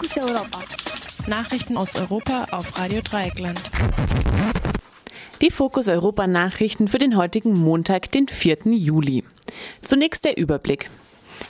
[0.00, 0.60] Fokus Europa.
[1.26, 3.60] Nachrichten aus Europa auf Radio Dreieckland.
[5.42, 8.60] Die Fokus Europa Nachrichten für den heutigen Montag, den 4.
[8.72, 9.24] Juli.
[9.82, 10.88] Zunächst der Überblick.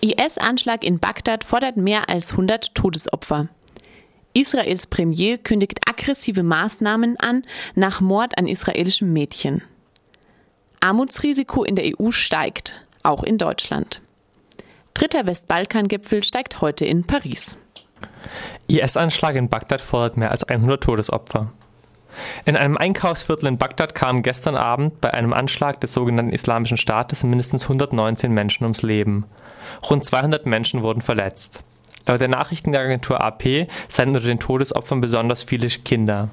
[0.00, 3.48] IS-Anschlag in Bagdad fordert mehr als 100 Todesopfer.
[4.32, 7.42] Israels Premier kündigt aggressive Maßnahmen an
[7.74, 9.64] nach Mord an israelischem Mädchen.
[10.78, 14.00] Armutsrisiko in der EU steigt, auch in Deutschland.
[14.94, 17.56] Dritter Westbalkan-Gipfel steigt heute in Paris.
[18.68, 21.52] IS-Anschlag in Bagdad fordert mehr als 100 Todesopfer.
[22.44, 27.24] In einem Einkaufsviertel in Bagdad kamen gestern Abend bei einem Anschlag des sogenannten Islamischen Staates
[27.24, 29.26] mindestens 119 Menschen ums Leben.
[29.88, 31.60] Rund 200 Menschen wurden verletzt.
[32.06, 36.30] Laut der Nachrichtenagentur AP seien unter den Todesopfern besonders viele Kinder.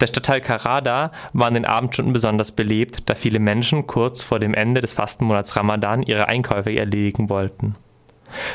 [0.00, 4.52] Der Stadtteil Karada war in den Abendstunden besonders belebt, da viele Menschen kurz vor dem
[4.52, 7.76] Ende des Fastenmonats Ramadan ihre Einkäufe erledigen wollten.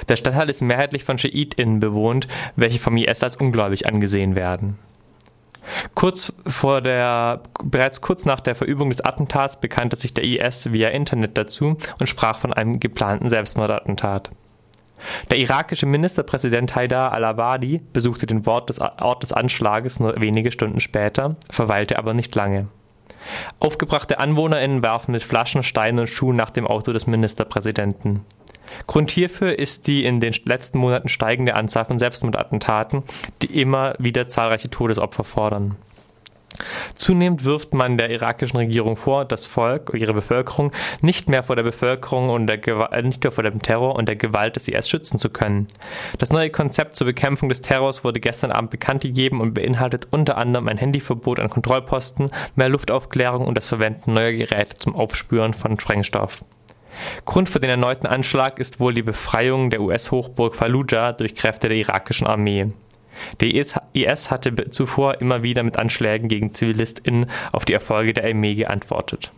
[0.07, 4.77] Der Stadtteil ist mehrheitlich von SchiitInnen bewohnt, welche vom IS als ungläubig angesehen werden.
[5.95, 10.89] Kurz vor der, bereits kurz nach der Verübung des Attentats bekannte sich der IS via
[10.89, 14.29] Internet dazu und sprach von einem geplanten Selbstmordattentat.
[15.29, 20.79] Der irakische Ministerpräsident Haidar al-Abadi besuchte den Ort des, Ort des Anschlages nur wenige Stunden
[20.79, 22.67] später, verweilte aber nicht lange.
[23.59, 28.21] Aufgebrachte AnwohnerInnen werfen mit Flaschen, Steinen und Schuhen nach dem Auto des Ministerpräsidenten.
[28.87, 33.03] Grund hierfür ist die in den letzten Monaten steigende Anzahl von Selbstmordattentaten,
[33.41, 35.75] die immer wieder zahlreiche Todesopfer fordern.
[36.95, 41.55] Zunehmend wirft man der irakischen Regierung vor, das Volk und ihre Bevölkerung nicht mehr vor
[41.55, 44.67] der Bevölkerung und der Gewalt, äh, nicht mehr vor dem Terror und der Gewalt des
[44.67, 45.67] IS schützen zu können.
[46.17, 50.37] Das neue Konzept zur Bekämpfung des Terrors wurde gestern Abend bekannt gegeben und beinhaltet unter
[50.37, 55.79] anderem ein Handyverbot an Kontrollposten, mehr Luftaufklärung und das Verwenden neuer Geräte zum Aufspüren von
[55.79, 56.43] Sprengstoff.
[57.25, 61.77] Grund für den erneuten Anschlag ist wohl die Befreiung der US-Hochburg Fallujah durch Kräfte der
[61.77, 62.67] irakischen Armee.
[63.39, 63.49] Der
[63.93, 69.31] IS hatte zuvor immer wieder mit Anschlägen gegen ZivilistInnen auf die Erfolge der Armee geantwortet.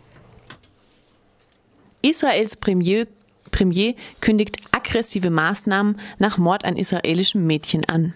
[2.02, 3.06] Israels Premier,
[3.50, 8.14] Premier kündigt aggressive Maßnahmen nach Mord an israelischem Mädchen an.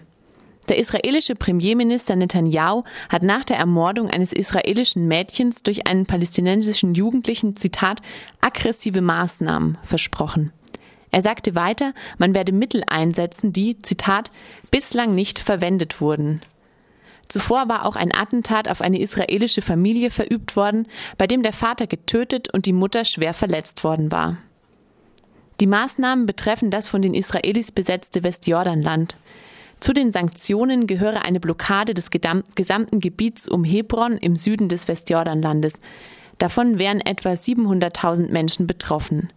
[0.69, 7.57] Der israelische Premierminister Netanyahu hat nach der Ermordung eines israelischen Mädchens durch einen palästinensischen Jugendlichen,
[7.57, 8.01] Zitat,
[8.41, 10.51] aggressive Maßnahmen versprochen.
[11.11, 14.31] Er sagte weiter, man werde Mittel einsetzen, die, Zitat,
[14.71, 16.41] bislang nicht verwendet wurden.
[17.29, 20.87] Zuvor war auch ein Attentat auf eine israelische Familie verübt worden,
[21.17, 24.37] bei dem der Vater getötet und die Mutter schwer verletzt worden war.
[25.59, 29.15] Die Maßnahmen betreffen das von den Israelis besetzte Westjordanland.
[29.83, 35.73] Zu den Sanktionen gehöre eine Blockade des gesamten Gebiets um Hebron im Süden des Westjordanlandes.
[36.37, 39.33] Davon wären etwa 700.000 Menschen betroffen.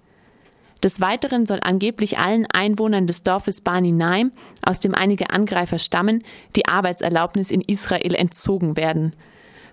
[0.84, 4.30] Des Weiteren soll angeblich allen Einwohnern des Dorfes Bani Naim,
[4.62, 6.22] aus dem einige Angreifer stammen,
[6.54, 9.16] die Arbeitserlaubnis in Israel entzogen werden.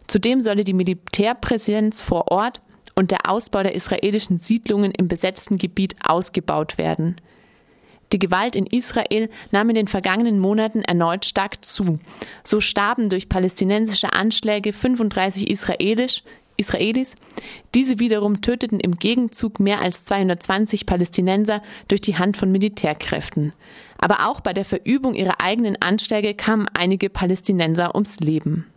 [0.07, 2.61] Zudem solle die Militärpräsenz vor Ort
[2.95, 7.16] und der Ausbau der israelischen Siedlungen im besetzten Gebiet ausgebaut werden.
[8.13, 12.00] Die Gewalt in Israel nahm in den vergangenen Monaten erneut stark zu.
[12.44, 16.22] So starben durch palästinensische Anschläge 35 israelisch,
[16.56, 17.16] Israelis.
[17.73, 23.53] Diese wiederum töteten im Gegenzug mehr als 220 Palästinenser durch die Hand von Militärkräften.
[23.97, 28.68] Aber auch bei der Verübung ihrer eigenen Anschläge kamen einige Palästinenser ums Leben.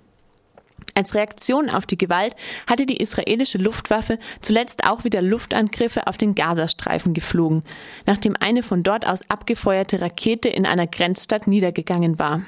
[0.96, 2.34] Als Reaktion auf die Gewalt
[2.66, 7.64] hatte die israelische Luftwaffe zuletzt auch wieder Luftangriffe auf den Gazastreifen geflogen,
[8.06, 12.40] nachdem eine von dort aus abgefeuerte Rakete in einer Grenzstadt niedergegangen war.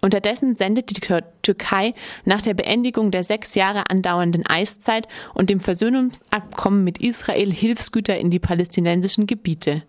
[0.00, 1.92] Unterdessen sendet die Türkei
[2.24, 8.30] nach der Beendigung der sechs Jahre andauernden Eiszeit und dem Versöhnungsabkommen mit Israel Hilfsgüter in
[8.30, 9.82] die palästinensischen Gebiete.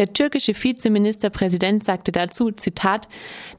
[0.00, 3.06] Der türkische Vizeministerpräsident sagte dazu, Zitat,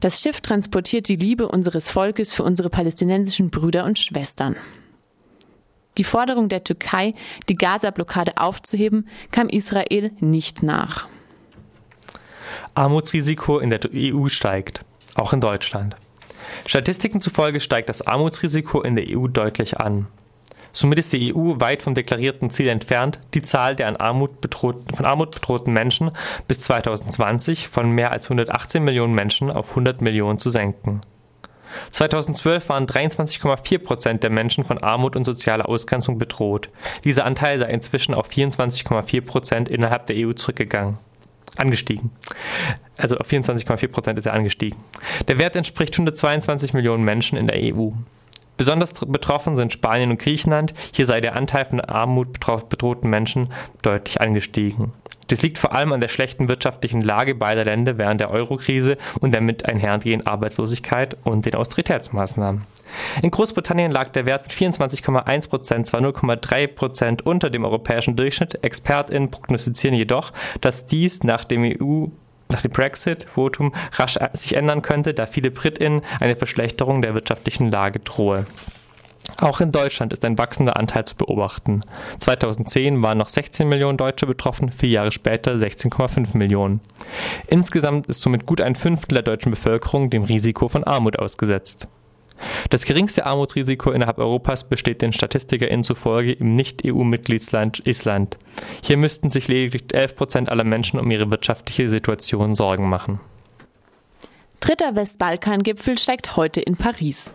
[0.00, 4.56] das Schiff transportiert die Liebe unseres Volkes für unsere palästinensischen Brüder und Schwestern.
[5.98, 7.14] Die Forderung der Türkei,
[7.48, 11.06] die Gaza-Blockade aufzuheben, kam Israel nicht nach.
[12.74, 14.84] Armutsrisiko in der EU steigt
[15.14, 15.94] auch in Deutschland.
[16.66, 20.08] Statistiken zufolge steigt das Armutsrisiko in der EU deutlich an.
[20.72, 25.04] Somit ist die EU weit vom deklarierten Ziel entfernt, die Zahl der an Armut von
[25.04, 26.10] Armut bedrohten Menschen
[26.48, 31.00] bis 2020 von mehr als 118 Millionen Menschen auf 100 Millionen zu senken.
[31.90, 36.68] 2012 waren 23,4 Prozent der Menschen von Armut und sozialer Ausgrenzung bedroht.
[37.04, 40.98] Dieser Anteil sei inzwischen auf 24,4 Prozent innerhalb der EU zurückgegangen
[41.56, 42.10] angestiegen.
[42.96, 44.78] Also auf 24,4 Prozent ist er angestiegen.
[45.28, 47.90] Der Wert entspricht 122 Millionen Menschen in der EU.
[48.56, 50.74] Besonders betroffen sind Spanien und Griechenland.
[50.94, 52.38] Hier sei der Anteil von Armut
[52.68, 53.48] bedrohten Menschen
[53.82, 54.92] deutlich angestiegen.
[55.28, 59.32] Das liegt vor allem an der schlechten wirtschaftlichen Lage beider Länder während der Eurokrise und
[59.32, 62.66] der mit einhergehenden Arbeitslosigkeit und den Austeritätsmaßnahmen.
[63.22, 68.62] In Großbritannien lag der Wert mit 24,1 Prozent zwar 0,3 Prozent unter dem europäischen Durchschnitt.
[68.62, 72.08] ExpertInnen prognostizieren jedoch, dass dies nach dem EU
[72.52, 77.98] nach dem Brexit-Votum rasch sich ändern könnte, da viele BritInnen eine Verschlechterung der wirtschaftlichen Lage
[77.98, 78.46] drohe.
[79.38, 81.82] Auch in Deutschland ist ein wachsender Anteil zu beobachten.
[82.20, 86.80] 2010 waren noch 16 Millionen Deutsche betroffen, vier Jahre später 16,5 Millionen.
[87.46, 91.88] Insgesamt ist somit gut ein Fünftel der deutschen Bevölkerung dem Risiko von Armut ausgesetzt.
[92.70, 98.36] Das geringste Armutsrisiko innerhalb Europas besteht den StatistikerInnen zufolge im Nicht-EU-Mitgliedsland Island.
[98.82, 103.20] Hier müssten sich lediglich 11 Prozent aller Menschen um ihre wirtschaftliche Situation Sorgen machen.
[104.60, 107.32] Dritter Westbalkan-Gipfel steigt heute in Paris.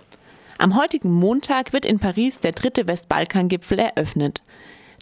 [0.60, 4.42] Am heutigen Montag wird in Paris der dritte Westbalkan-Gipfel eröffnet.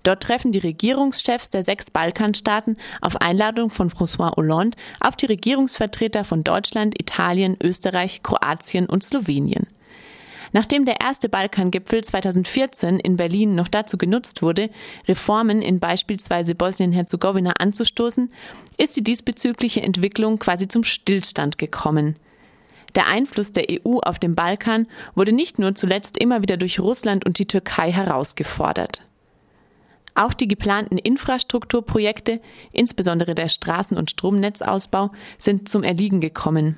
[0.04, 6.24] Dort treffen die Regierungschefs der sechs Balkanstaaten auf Einladung von François Hollande auf die Regierungsvertreter
[6.24, 9.68] von Deutschland, Italien, Österreich, Kroatien und Slowenien.
[10.52, 14.70] Nachdem der erste Balkangipfel 2014 in Berlin noch dazu genutzt wurde,
[15.08, 18.32] Reformen in beispielsweise Bosnien-Herzegowina anzustoßen,
[18.78, 22.16] ist die diesbezügliche Entwicklung quasi zum Stillstand gekommen.
[22.96, 27.26] Der Einfluss der EU auf den Balkan wurde nicht nur zuletzt immer wieder durch Russland
[27.26, 29.04] und die Türkei herausgefordert.
[30.18, 32.40] Auch die geplanten Infrastrukturprojekte,
[32.72, 36.78] insbesondere der Straßen- und Stromnetzausbau, sind zum Erliegen gekommen.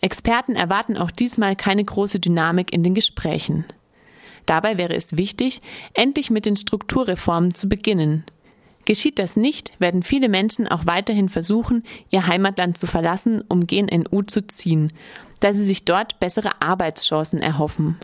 [0.00, 3.64] Experten erwarten auch diesmal keine große Dynamik in den Gesprächen.
[4.46, 5.60] Dabei wäre es wichtig,
[5.94, 8.24] endlich mit den Strukturreformen zu beginnen.
[8.84, 13.86] Geschieht das nicht, werden viele Menschen auch weiterhin versuchen, ihr Heimatland zu verlassen, um gen
[13.86, 14.92] NU zu ziehen,
[15.40, 17.98] da sie sich dort bessere Arbeitschancen erhoffen.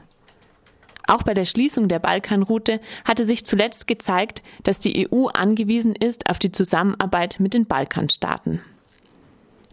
[1.07, 6.29] Auch bei der Schließung der Balkanroute hatte sich zuletzt gezeigt, dass die EU angewiesen ist
[6.29, 8.61] auf die Zusammenarbeit mit den Balkanstaaten.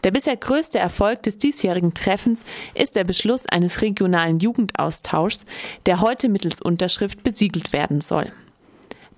[0.04, 5.46] Der bisher größte Erfolg des diesjährigen Treffens ist der Beschluss eines regionalen Jugendaustauschs,
[5.86, 8.31] der heute mittels Unterschrift besiegelt werden soll.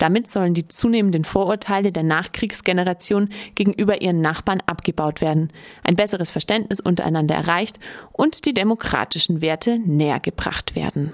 [0.02, 6.80] Damit sollen die zunehmenden Vorurteile der Nachkriegsgeneration gegenüber ihren Nachbarn abgebaut werden, ein besseres Verständnis
[6.80, 7.80] untereinander erreicht
[8.12, 11.12] und die demokratischen Werte näher gebracht werden.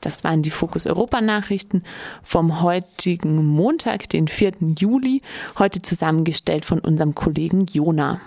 [0.00, 1.82] Das waren die Fokus Europa Nachrichten
[2.24, 4.52] vom heutigen Montag, den 4.
[4.76, 5.22] Juli,
[5.60, 8.20] heute zusammengestellt von unserem Kollegen Jona.